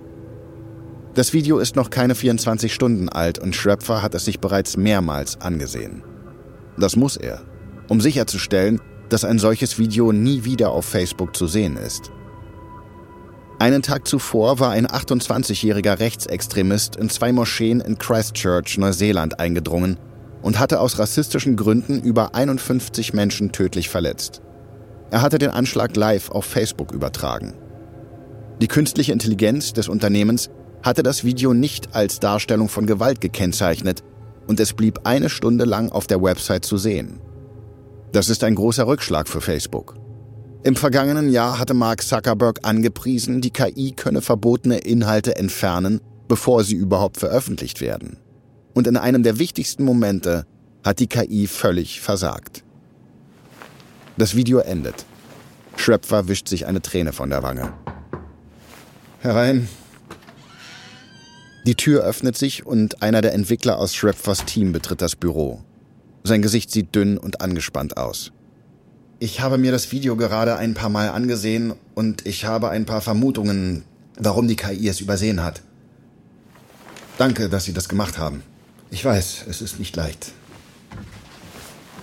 [1.16, 5.40] Das Video ist noch keine 24 Stunden alt und Schröpfer hat es sich bereits mehrmals
[5.40, 6.02] angesehen.
[6.78, 7.42] Das muss er,
[7.88, 12.12] um sicherzustellen, dass ein solches Video nie wieder auf Facebook zu sehen ist.
[13.60, 20.00] Einen Tag zuvor war ein 28-jähriger Rechtsextremist in zwei Moscheen in Christchurch, Neuseeland eingedrungen
[20.42, 24.42] und hatte aus rassistischen Gründen über 51 Menschen tödlich verletzt.
[25.12, 27.54] Er hatte den Anschlag live auf Facebook übertragen.
[28.60, 30.50] Die künstliche Intelligenz des Unternehmens
[30.84, 34.04] hatte das Video nicht als Darstellung von Gewalt gekennzeichnet
[34.48, 37.20] und es blieb eine Stunde lang auf der Website zu sehen.
[38.12, 39.96] Das ist ein großer Rückschlag für Facebook.
[40.64, 46.76] Im vergangenen Jahr hatte Mark Zuckerberg angepriesen, die KI könne verbotene Inhalte entfernen, bevor sie
[46.76, 48.18] überhaupt veröffentlicht werden.
[48.74, 50.46] Und in einem der wichtigsten Momente
[50.84, 52.64] hat die KI völlig versagt.
[54.18, 55.06] Das Video endet.
[55.76, 57.74] Schröpfer wischt sich eine Träne von der Wange.
[59.20, 59.68] Herein.
[61.66, 65.62] Die Tür öffnet sich und einer der Entwickler aus Schröpfers Team betritt das Büro.
[66.26, 68.34] Sein Gesicht sieht dünn und angespannt aus.
[69.20, 73.00] Ich habe mir das Video gerade ein paar Mal angesehen und ich habe ein paar
[73.00, 73.86] Vermutungen,
[74.20, 75.62] warum die KI es übersehen hat.
[77.18, 78.44] Danke, dass Sie das gemacht haben.
[78.92, 80.34] Ich weiß, es ist nicht leicht.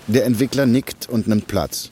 [0.07, 1.91] Der Entwickler nickt und nimmt Platz.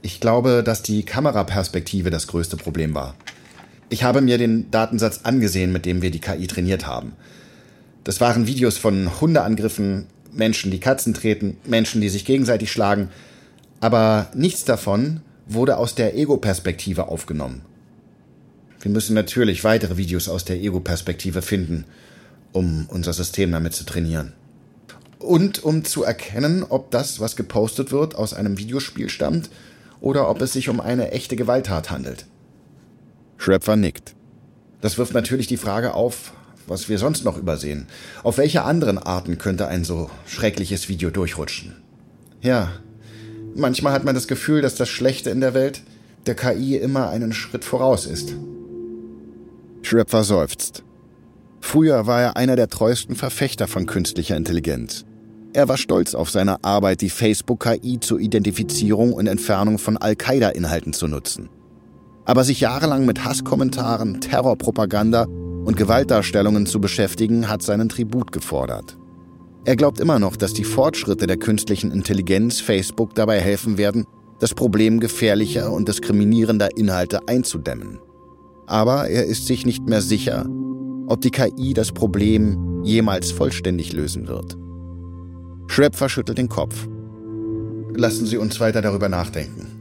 [0.00, 3.14] Ich glaube, dass die Kameraperspektive das größte Problem war.
[3.92, 7.12] Ich habe mir den Datensatz angesehen, mit dem wir die KI trainiert haben.
[8.04, 13.10] Das waren Videos von Hundeangriffen, Menschen, die Katzen treten, Menschen, die sich gegenseitig schlagen,
[13.80, 17.66] aber nichts davon wurde aus der Ego-Perspektive aufgenommen.
[18.80, 21.84] Wir müssen natürlich weitere Videos aus der Ego-Perspektive finden,
[22.52, 24.32] um unser System damit zu trainieren.
[25.18, 29.50] Und um zu erkennen, ob das, was gepostet wird, aus einem Videospiel stammt
[30.00, 32.24] oder ob es sich um eine echte Gewalttat handelt.
[33.42, 34.14] Schröpfer nickt.
[34.80, 36.32] Das wirft natürlich die Frage auf,
[36.66, 37.86] was wir sonst noch übersehen.
[38.22, 41.76] Auf welche anderen Arten könnte ein so schreckliches Video durchrutschen?
[42.40, 42.72] Ja,
[43.54, 45.82] Manchmal hat man das Gefühl, dass das Schlechte in der Welt
[46.26, 48.34] der KI immer einen Schritt voraus ist.
[49.82, 50.84] Schröpfer seufzt.
[51.60, 55.04] Früher war er einer der treuesten Verfechter von künstlicher Intelligenz.
[55.52, 61.08] Er war stolz auf seine Arbeit, die Facebook-KI zur Identifizierung und Entfernung von Al-Qaida-Inhalten zu
[61.08, 61.50] nutzen.
[62.24, 65.24] Aber sich jahrelang mit Hasskommentaren, Terrorpropaganda
[65.64, 68.96] und Gewaltdarstellungen zu beschäftigen, hat seinen Tribut gefordert.
[69.64, 74.06] Er glaubt immer noch, dass die Fortschritte der künstlichen Intelligenz Facebook dabei helfen werden,
[74.40, 78.00] das Problem gefährlicher und diskriminierender Inhalte einzudämmen.
[78.66, 80.46] Aber er ist sich nicht mehr sicher,
[81.06, 84.56] ob die KI das Problem jemals vollständig lösen wird.
[85.68, 86.88] Schröpfer schüttelt den Kopf.
[87.94, 89.71] Lassen Sie uns weiter darüber nachdenken.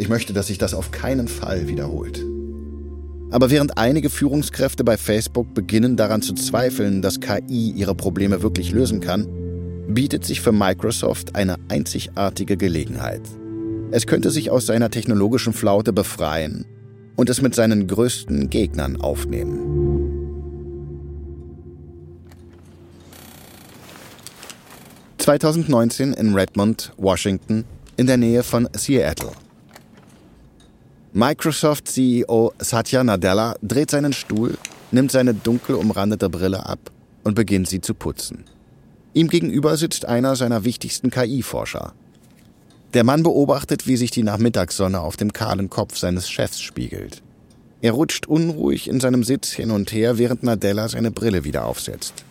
[0.00, 2.24] Ich möchte, dass sich das auf keinen Fall wiederholt.
[3.30, 8.72] Aber während einige Führungskräfte bei Facebook beginnen daran zu zweifeln, dass KI ihre Probleme wirklich
[8.72, 9.28] lösen kann,
[9.88, 13.20] bietet sich für Microsoft eine einzigartige Gelegenheit.
[13.90, 16.64] Es könnte sich aus seiner technologischen Flaute befreien
[17.16, 19.76] und es mit seinen größten Gegnern aufnehmen.
[25.18, 27.66] ...2019 in Redmond, Washington,
[27.98, 29.32] in der Nähe von Seattle.
[31.12, 34.56] Microsoft-CEO Satya Nadella dreht seinen Stuhl,
[34.92, 36.78] nimmt seine dunkel umrandete Brille ab
[37.24, 38.44] und beginnt sie zu putzen.
[39.12, 41.94] Ihm gegenüber sitzt einer seiner wichtigsten KI-Forscher.
[42.94, 47.22] Der Mann beobachtet, wie sich die Nachmittagssonne auf dem kahlen Kopf seines Chefs spiegelt.
[47.82, 52.24] Er rutscht unruhig in seinem Sitz hin und her, während Nadella seine Brille wieder aufsetzt.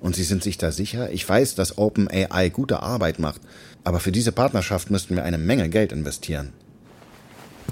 [0.00, 1.10] Und Sie sind sich da sicher?
[1.10, 3.40] Ich weiß, dass OpenAI gute Arbeit macht,
[3.82, 6.52] aber für diese Partnerschaft müssten wir eine Menge Geld investieren.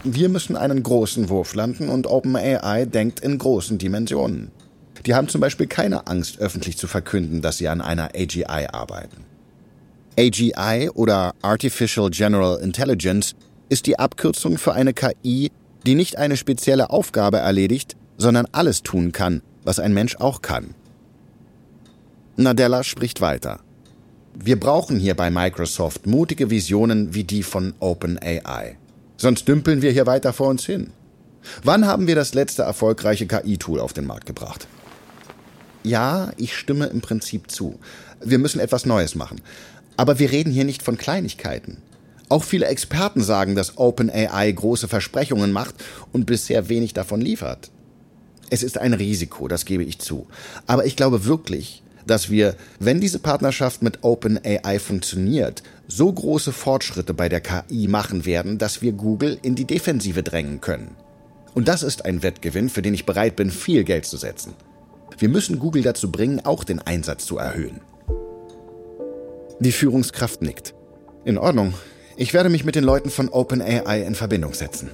[0.02, 4.50] Wir müssen einen großen Wurf landen und OpenAI denkt in großen Dimensionen.
[5.07, 9.24] Die haben zum Beispiel keine Angst, öffentlich zu verkünden, dass sie an einer AGI arbeiten.
[10.18, 13.35] AGI oder Artificial General Intelligence
[13.68, 15.50] ist die Abkürzung für eine KI,
[15.87, 20.74] die nicht eine spezielle Aufgabe erledigt, sondern alles tun kann, was ein Mensch auch kann.
[22.37, 23.61] Nadella spricht weiter.
[24.35, 28.76] Wir brauchen hier bei Microsoft mutige Visionen wie die von OpenAI.
[29.24, 30.90] Sonst dümpeln wir hier weiter vor uns hin.
[31.62, 34.68] Wann haben wir das letzte erfolgreiche KI-Tool auf den Markt gebracht?
[35.82, 37.78] Ja, ich stimme im Prinzip zu.
[38.22, 39.40] Wir müssen etwas Neues machen.
[39.96, 41.78] Aber wir reden hier nicht von Kleinigkeiten.
[42.28, 45.76] Auch viele Experten sagen, dass OpenAI große Versprechungen macht
[46.12, 47.70] und bisher wenig davon liefert.
[48.50, 50.26] Es ist ein Risiko, das gebe ich zu.
[50.66, 57.14] Aber ich glaube wirklich, dass wir, wenn diese Partnerschaft mit OpenAI funktioniert, so große Fortschritte
[57.14, 60.96] bei der KI machen werden, dass wir Google in die Defensive drängen können.
[61.54, 64.54] Und das ist ein Wettgewinn, für den ich bereit bin, viel Geld zu setzen.
[65.18, 67.80] Wir müssen Google dazu bringen, auch den Einsatz zu erhöhen.
[69.60, 70.74] Die Führungskraft nickt.
[71.24, 71.74] In Ordnung.
[72.16, 74.90] Ich werde mich mit den Leuten von OpenAI in Verbindung setzen.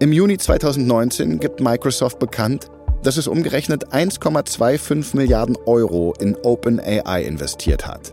[0.00, 2.68] Im Juni 2019 gibt Microsoft bekannt,
[3.02, 8.12] dass es umgerechnet 1,25 Milliarden Euro in OpenAI investiert hat.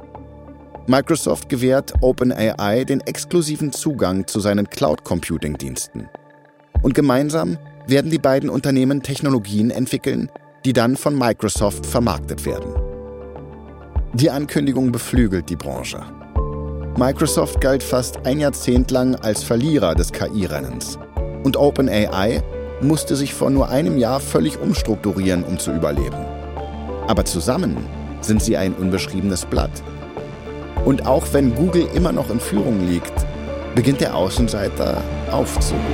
[0.92, 6.10] Microsoft gewährt OpenAI den exklusiven Zugang zu seinen Cloud-Computing-Diensten.
[6.82, 10.30] Und gemeinsam werden die beiden Unternehmen Technologien entwickeln,
[10.66, 12.74] die dann von Microsoft vermarktet werden.
[14.16, 16.02] Die Ankündigung beflügelt die Branche.
[16.98, 21.00] Microsoft galt fast ein Jahrzehnt lang als Verlierer des KI-Rennens.
[21.46, 22.44] Und OpenAI
[22.82, 26.26] musste sich vor nur einem Jahr völlig umstrukturieren, um zu überleben.
[27.08, 27.78] Aber zusammen
[28.20, 29.72] sind sie ein unbeschriebenes Blatt.
[30.86, 33.14] Und auch wenn Google immer noch in Führung liegt,
[33.76, 35.86] beginnt der Außenseiter aufzuholen.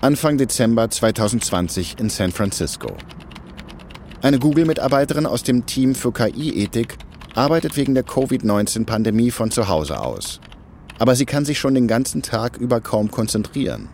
[0.00, 2.94] Anfang Dezember 2020 in San Francisco.
[4.24, 6.96] Eine Google-Mitarbeiterin aus dem Team für KI-Ethik
[7.34, 10.40] arbeitet wegen der Covid-19-Pandemie von zu Hause aus.
[10.98, 13.90] Aber sie kann sich schon den ganzen Tag über kaum konzentrieren.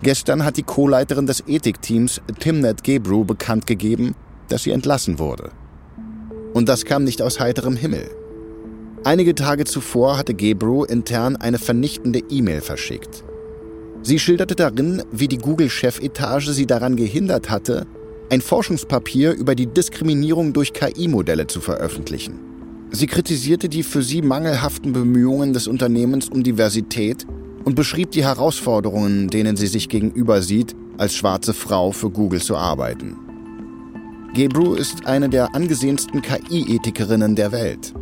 [0.00, 4.14] Gestern hat die Co-Leiterin des Ethikteams Timnet Gebru bekannt gegeben,
[4.48, 5.50] dass sie entlassen wurde.
[6.54, 8.08] Und das kam nicht aus heiterem Himmel.
[9.04, 13.22] Einige Tage zuvor hatte Gebru intern eine vernichtende E-Mail verschickt.
[14.00, 17.86] Sie schilderte darin, wie die Google-Chefetage sie daran gehindert hatte,
[18.30, 22.40] ein Forschungspapier über die Diskriminierung durch KI-Modelle zu veröffentlichen.
[22.90, 27.26] Sie kritisierte die für sie mangelhaften Bemühungen des Unternehmens um Diversität
[27.64, 32.56] und beschrieb die Herausforderungen, denen sie sich gegenüber sieht, als schwarze Frau für Google zu
[32.56, 33.16] arbeiten.
[34.34, 37.92] Gebru ist eine der angesehensten KI-Ethikerinnen der Welt.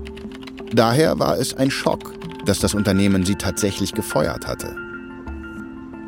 [0.72, 2.12] Daher war es ein Schock,
[2.44, 4.74] dass das Unternehmen sie tatsächlich gefeuert hatte.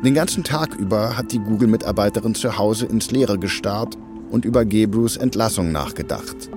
[0.03, 3.97] Den ganzen Tag über hat die Google-Mitarbeiterin zu Hause ins Leere gestarrt
[4.29, 6.49] und über Gebrus Entlassung nachgedacht.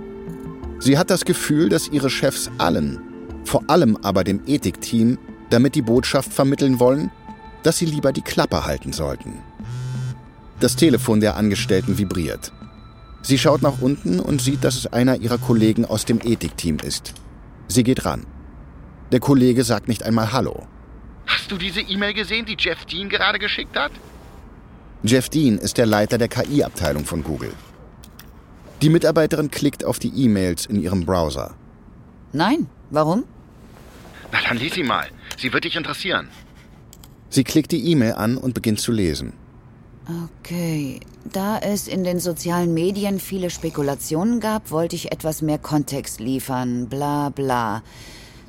[0.79, 3.01] Sie hat das Gefühl, dass ihre Chefs allen,
[3.45, 5.19] vor allem aber dem Ethikteam,
[5.51, 7.11] damit die Botschaft vermitteln wollen,
[7.63, 9.35] dass sie lieber die Klappe halten sollten.
[10.61, 12.53] Das Telefon der Angestellten vibriert.
[13.23, 17.13] Sie schaut nach unten und sieht, dass es einer ihrer Kollegen aus dem Ethikteam ist.
[17.69, 18.27] Sie geht ran.
[19.13, 20.67] Der Kollege sagt nicht einmal Hallo.
[21.27, 23.93] Hast du diese E-Mail gesehen, die Jeff Dean gerade geschickt hat?
[25.03, 27.53] Jeff Dean ist der Leiter der KI-Abteilung von Google.
[28.83, 31.55] Die Mitarbeiterin klickt auf die E-Mails in ihrem Browser.
[32.33, 33.25] Nein, warum?
[34.31, 35.09] Na, dann lies sie mal.
[35.39, 36.29] Sie wird dich interessieren.
[37.31, 39.33] Sie klickt die E-Mail an und beginnt zu lesen.
[40.25, 46.21] Okay, da es in den sozialen Medien viele Spekulationen gab, wollte ich etwas mehr Kontext
[46.21, 46.89] liefern.
[46.89, 47.83] Bla bla.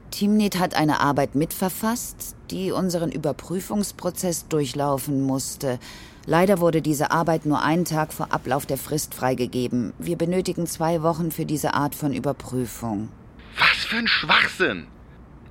[0.10, 5.80] Teamnit hat eine Arbeit mitverfasst, die unseren Überprüfungsprozess durchlaufen musste.
[6.26, 9.94] Leider wurde diese Arbeit nur einen Tag vor Ablauf der Frist freigegeben.
[9.98, 13.10] Wir benötigen zwei Wochen für diese Art von Überprüfung.
[13.58, 14.88] Was für ein Schwachsinn!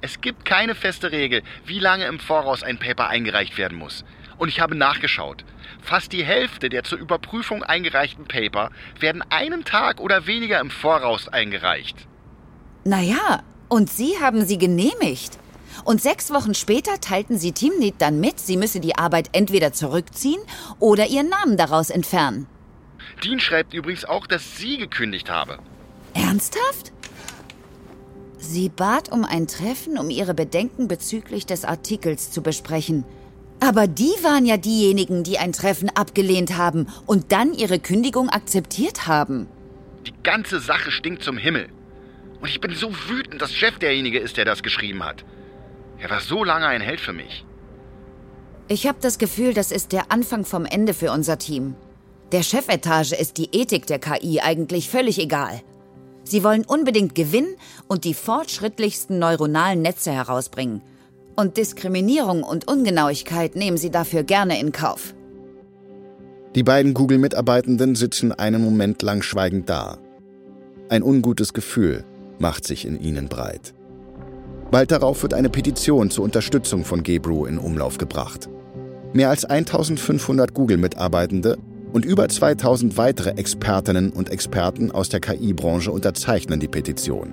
[0.00, 4.04] Es gibt keine feste Regel, wie lange im Voraus ein Paper eingereicht werden muss.
[4.38, 5.44] Und ich habe nachgeschaut.
[5.82, 11.28] Fast die Hälfte der zur Überprüfung eingereichten Paper werden einen Tag oder weniger im Voraus
[11.28, 11.96] eingereicht.
[12.84, 15.39] Naja, und Sie haben sie genehmigt.
[15.90, 20.40] Und sechs Wochen später teilten sie Teamlead dann mit, sie müsse die Arbeit entweder zurückziehen
[20.78, 22.46] oder ihren Namen daraus entfernen.
[23.24, 25.58] Dean schreibt übrigens auch, dass sie gekündigt habe.
[26.14, 26.92] Ernsthaft?
[28.38, 33.04] Sie bat um ein Treffen, um ihre Bedenken bezüglich des Artikels zu besprechen.
[33.58, 39.08] Aber die waren ja diejenigen, die ein Treffen abgelehnt haben und dann ihre Kündigung akzeptiert
[39.08, 39.48] haben.
[40.06, 41.68] Die ganze Sache stinkt zum Himmel.
[42.40, 45.24] Und ich bin so wütend, dass Jeff derjenige ist, der das geschrieben hat.
[46.00, 47.44] Er war so lange ein Held für mich.
[48.68, 51.74] Ich habe das Gefühl, das ist der Anfang vom Ende für unser Team.
[52.32, 55.60] Der Chefetage ist die Ethik der KI eigentlich völlig egal.
[56.22, 57.56] Sie wollen unbedingt gewinnen
[57.88, 60.82] und die fortschrittlichsten neuronalen Netze herausbringen.
[61.36, 65.14] Und Diskriminierung und Ungenauigkeit nehmen sie dafür gerne in Kauf.
[66.54, 69.98] Die beiden Google-Mitarbeitenden sitzen einen Moment lang schweigend da.
[70.88, 72.04] Ein ungutes Gefühl,
[72.38, 73.74] macht sich in ihnen breit.
[74.70, 78.48] Bald darauf wird eine Petition zur Unterstützung von Gebru in Umlauf gebracht.
[79.12, 81.58] Mehr als 1500 Google-Mitarbeitende
[81.92, 87.32] und über 2000 weitere Expertinnen und Experten aus der KI-Branche unterzeichnen die Petition.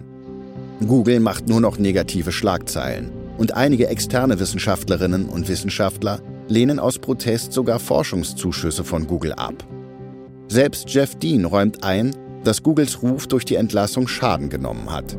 [0.88, 7.54] Google macht nur noch negative Schlagzeilen und einige externe Wissenschaftlerinnen und Wissenschaftler lehnen aus Protest
[7.54, 9.64] sogar Forschungszuschüsse von Google ab.
[10.48, 15.18] Selbst Jeff Dean räumt ein, dass Googles Ruf durch die Entlassung Schaden genommen hat.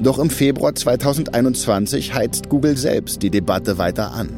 [0.00, 4.28] Doch im Februar 2021 heizt Google selbst die Debatte weiter an.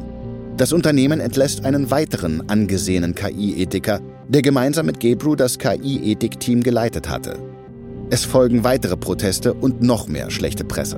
[0.57, 7.37] Das Unternehmen entlässt einen weiteren angesehenen KI-Ethiker, der gemeinsam mit Gebru das KI-Ethik-Team geleitet hatte.
[8.09, 10.97] Es folgen weitere Proteste und noch mehr schlechte Presse.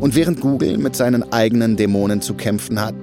[0.00, 2.94] Und während Google mit seinen eigenen Dämonen zu kämpfen hat,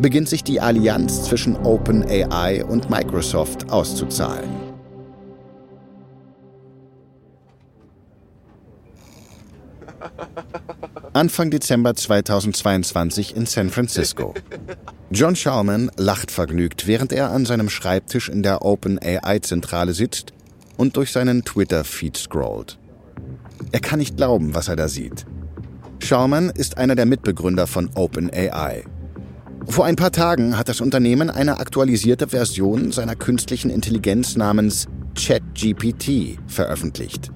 [0.00, 4.67] beginnt sich die Allianz zwischen OpenAI und Microsoft auszuzahlen.
[11.12, 14.34] Anfang Dezember 2022 in San Francisco.
[15.10, 20.32] John Shalman lacht vergnügt, während er an seinem Schreibtisch in der OpenAI-Zentrale sitzt
[20.76, 22.78] und durch seinen Twitter-Feed scrollt.
[23.72, 25.26] Er kann nicht glauben, was er da sieht.
[26.00, 28.84] Shalman ist einer der Mitbegründer von OpenAI.
[29.66, 36.38] Vor ein paar Tagen hat das Unternehmen eine aktualisierte Version seiner künstlichen Intelligenz namens ChatGPT
[36.46, 37.30] veröffentlicht.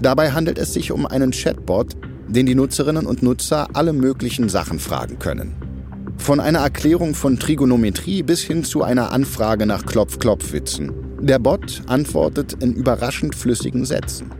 [0.00, 1.94] Dabei handelt es sich um einen Chatbot,
[2.28, 5.54] den die Nutzerinnen und Nutzer alle möglichen Sachen fragen können.
[6.16, 10.92] Von einer Erklärung von Trigonometrie bis hin zu einer Anfrage nach Klopf-Klopf-Witzen.
[11.20, 14.30] Der Bot antwortet in überraschend flüssigen Sätzen.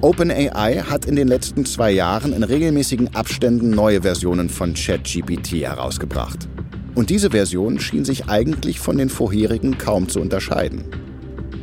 [0.00, 6.48] OpenAI hat in den letzten zwei Jahren in regelmäßigen Abständen neue Versionen von ChatGPT herausgebracht.
[6.94, 10.84] Und diese Version schien sich eigentlich von den vorherigen kaum zu unterscheiden.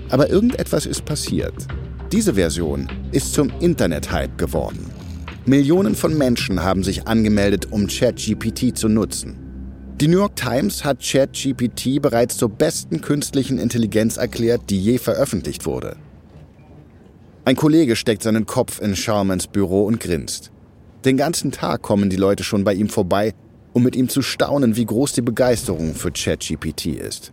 [0.09, 1.53] Aber irgendetwas ist passiert.
[2.11, 4.91] Diese Version ist zum Internet-Hype geworden.
[5.45, 9.37] Millionen von Menschen haben sich angemeldet, um ChatGPT zu nutzen.
[10.01, 15.65] Die New York Times hat ChatGPT bereits zur besten künstlichen Intelligenz erklärt, die je veröffentlicht
[15.65, 15.95] wurde.
[17.45, 20.51] Ein Kollege steckt seinen Kopf in Sharmans Büro und grinst.
[21.05, 23.33] Den ganzen Tag kommen die Leute schon bei ihm vorbei,
[23.71, 27.31] um mit ihm zu staunen, wie groß die Begeisterung für ChatGPT ist.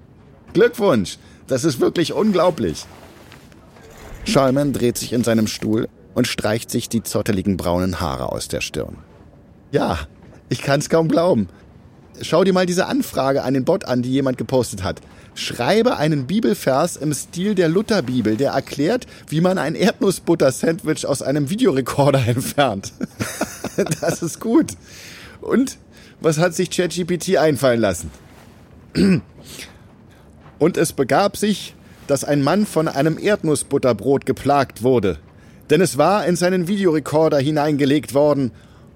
[0.52, 1.18] Glückwunsch!
[1.48, 2.86] Das ist wirklich unglaublich!
[4.28, 8.60] Schalman dreht sich in seinem Stuhl und streicht sich die zotteligen braunen Haare aus der
[8.60, 8.98] Stirn.
[9.72, 9.98] Ja,
[10.50, 11.48] ich kann's kaum glauben.
[12.20, 15.00] Schau dir mal diese Anfrage an den Bot an, die jemand gepostet hat.
[15.34, 21.48] Schreibe einen Bibelvers im Stil der Lutherbibel, der erklärt, wie man ein Erdnussbutter-Sandwich aus einem
[21.48, 22.92] Videorekorder entfernt.
[24.00, 24.72] das ist gut.
[25.40, 25.78] Und
[26.20, 28.10] was hat sich ChatGPT einfallen lassen?
[30.58, 31.74] Und es begab sich,
[32.08, 35.18] dass ein Mann von einem Erdnussbutterbrot geplagt wurde.
[35.70, 38.50] Denn es war in seinen Videorekorder hineingelegt worden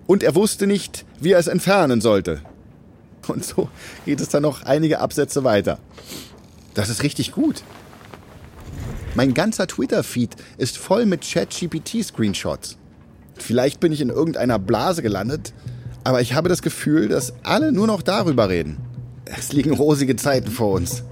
[0.06, 2.40] und er wusste nicht, wie er es entfernen sollte.
[3.28, 3.68] Und so
[4.04, 5.78] geht es dann noch einige Absätze weiter.
[6.74, 7.62] Das ist richtig gut.
[9.14, 12.78] Mein ganzer Twitter-Feed ist voll mit Chat-GPT-Screenshots.
[13.36, 15.52] Vielleicht bin ich in irgendeiner Blase gelandet,
[16.02, 18.78] aber ich habe das Gefühl, dass alle nur noch darüber reden.
[19.26, 21.04] Es liegen rosige Zeiten vor uns.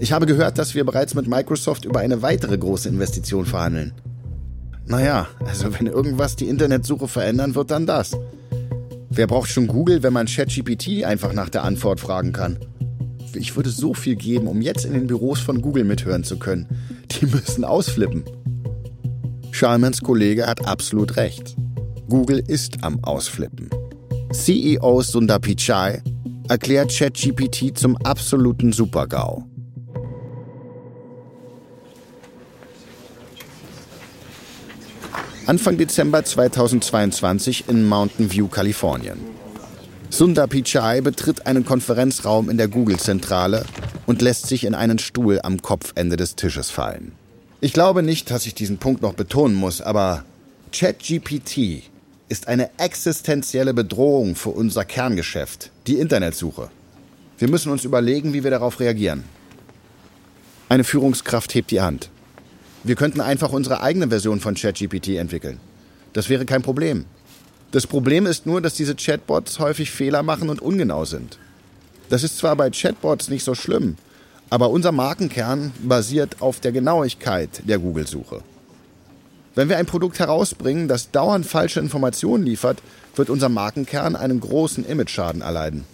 [0.00, 3.92] Ich habe gehört, dass wir bereits mit Microsoft über eine weitere große Investition verhandeln.
[4.86, 8.16] Naja, also wenn irgendwas die Internetsuche verändern wird, dann das.
[9.10, 12.58] Wer braucht schon Google, wenn man ChatGPT einfach nach der Antwort fragen kann?
[13.34, 16.68] Ich würde so viel geben, um jetzt in den Büros von Google mithören zu können.
[17.10, 18.24] Die müssen ausflippen.
[19.50, 21.56] Schalmans Kollege hat absolut recht.
[22.08, 23.68] Google ist am Ausflippen.
[24.32, 26.00] CEO Sundar Pichai
[26.48, 29.47] erklärt ChatGPT zum absoluten Supergau.
[35.48, 39.18] Anfang Dezember 2022 in Mountain View, Kalifornien.
[40.10, 43.64] Sundar Pichai betritt einen Konferenzraum in der Google-Zentrale
[44.04, 47.12] und lässt sich in einen Stuhl am Kopfende des Tisches fallen.
[47.62, 50.22] Ich glaube nicht, dass ich diesen Punkt noch betonen muss, aber
[50.70, 51.82] ChatGPT
[52.28, 56.68] ist eine existenzielle Bedrohung für unser Kerngeschäft, die Internetsuche.
[57.38, 59.24] Wir müssen uns überlegen, wie wir darauf reagieren.
[60.68, 62.10] Eine Führungskraft hebt die Hand.
[62.88, 65.60] Wir könnten einfach unsere eigene Version von ChatGPT entwickeln.
[66.14, 67.04] Das wäre kein Problem.
[67.70, 71.38] Das Problem ist nur, dass diese Chatbots häufig Fehler machen und ungenau sind.
[72.08, 73.96] Das ist zwar bei Chatbots nicht so schlimm,
[74.48, 78.40] aber unser Markenkern basiert auf der Genauigkeit der Google-Suche.
[79.54, 82.78] Wenn wir ein Produkt herausbringen, das dauernd falsche Informationen liefert,
[83.16, 85.84] wird unser Markenkern einen großen Imageschaden erleiden.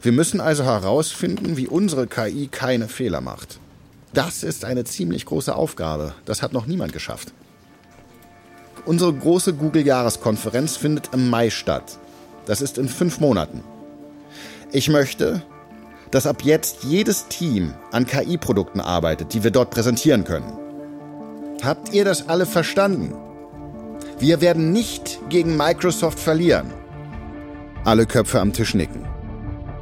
[0.00, 3.58] Wir müssen also herausfinden, wie unsere KI keine Fehler macht.
[4.16, 6.14] Das ist eine ziemlich große Aufgabe.
[6.24, 7.34] Das hat noch niemand geschafft.
[8.86, 11.98] Unsere große Google-Jahreskonferenz findet im Mai statt.
[12.46, 13.62] Das ist in fünf Monaten.
[14.72, 15.42] Ich möchte,
[16.10, 20.50] dass ab jetzt jedes Team an KI-Produkten arbeitet, die wir dort präsentieren können.
[21.62, 23.14] Habt ihr das alle verstanden?
[24.18, 26.72] Wir werden nicht gegen Microsoft verlieren.
[27.84, 29.15] Alle Köpfe am Tisch nicken.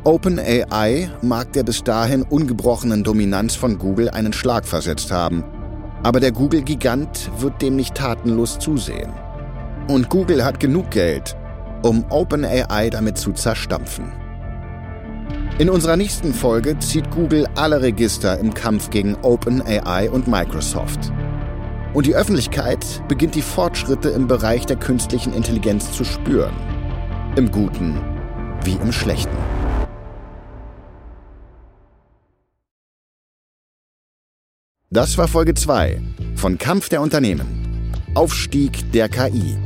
[0.06, 5.42] OpenAI mag der bis dahin ungebrochenen Dominanz von Google einen Schlag versetzt haben,
[6.02, 9.14] aber der Google-Gigant wird dem nicht tatenlos zusehen.
[9.88, 11.34] Und Google hat genug Geld,
[11.82, 14.12] um OpenAI damit zu zerstampfen.
[15.58, 21.12] In unserer nächsten Folge zieht Google alle Register im Kampf gegen OpenAI und Microsoft.
[21.94, 26.52] Und die Öffentlichkeit beginnt die Fortschritte im Bereich der künstlichen Intelligenz zu spüren.
[27.36, 28.02] Im Guten
[28.64, 29.63] wie im Schlechten.
[34.94, 36.00] Das war Folge 2
[36.36, 37.92] von Kampf der Unternehmen.
[38.14, 39.58] Aufstieg der KI.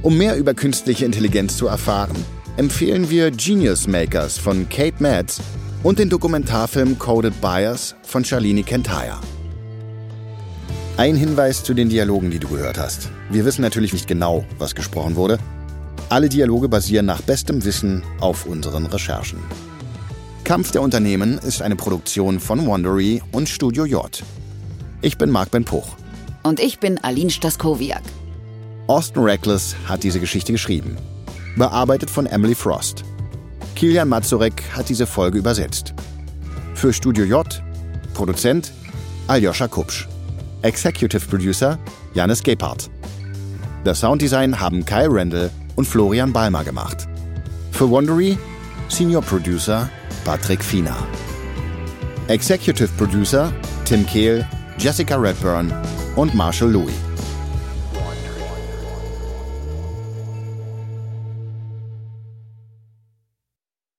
[0.00, 2.16] Um mehr über künstliche Intelligenz zu erfahren,
[2.56, 5.42] empfehlen wir Genius Makers von Kate Mads
[5.82, 9.20] und den Dokumentarfilm Coded Bias von Charlene Kentaya.
[10.96, 13.10] Ein Hinweis zu den Dialogen, die du gehört hast.
[13.28, 15.38] Wir wissen natürlich nicht genau, was gesprochen wurde.
[16.08, 19.40] Alle Dialoge basieren nach bestem Wissen auf unseren Recherchen.
[20.46, 24.22] Kampf der Unternehmen ist eine Produktion von Wandery und Studio J.
[25.02, 25.96] Ich bin Marc Ben Puch.
[26.44, 28.02] Und ich bin Aline Staskowiak.
[28.86, 30.98] Austin Reckless hat diese Geschichte geschrieben.
[31.56, 33.02] Bearbeitet von Emily Frost.
[33.74, 35.94] Kilian Mazurek hat diese Folge übersetzt.
[36.74, 37.44] Für Studio J,
[38.14, 38.72] Produzent
[39.26, 40.06] Aljoscha Kupsch.
[40.62, 41.76] Executive Producer
[42.14, 42.88] Janis Gebhardt.
[43.82, 47.08] Das Sounddesign haben Kyle Randall und Florian Balmer gemacht.
[47.72, 48.38] Für Wondery
[48.88, 49.90] Senior Producer
[50.26, 51.06] Patrick Fiener.
[52.26, 53.52] Executive Producer
[53.84, 54.44] Tim Kehl,
[54.76, 55.72] Jessica Redburn
[56.16, 57.05] und Marshall Louis.